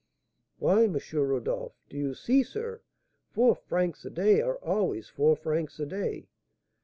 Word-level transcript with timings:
"Why, 0.57 0.85
M. 0.85 0.97
Rodolph, 1.13 1.75
do 1.87 1.95
you 1.95 2.15
see, 2.15 2.41
sir, 2.41 2.81
four 3.29 3.53
francs 3.53 4.03
a 4.03 4.09
day 4.09 4.41
are 4.41 4.55
always 4.57 5.09
four 5.09 5.35
francs 5.35 5.79
a 5.79 5.85
day. 5.85 6.27